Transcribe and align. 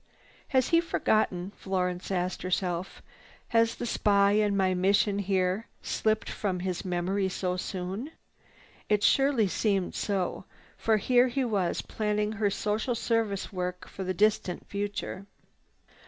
"Has 0.47 0.69
he 0.69 0.81
forgotten?" 0.81 1.51
Florence 1.55 2.09
asked 2.09 2.41
herself. 2.41 3.03
"Has 3.49 3.75
the 3.75 3.85
spy 3.85 4.31
and 4.31 4.57
my 4.57 4.73
mission 4.73 5.19
here 5.19 5.67
slipped 5.83 6.27
from 6.27 6.61
his 6.61 6.83
memory 6.83 7.29
so 7.29 7.55
soon?" 7.55 8.09
It 8.89 9.03
surely 9.03 9.47
seemed 9.47 9.93
so, 9.93 10.45
for 10.75 10.97
here 10.97 11.27
he 11.27 11.45
was 11.45 11.83
planning 11.83 12.31
her 12.31 12.49
social 12.49 12.95
service 12.95 13.53
work 13.53 13.87
for 13.87 14.03
the 14.03 14.15
distant 14.15 14.65
future. 14.65 15.27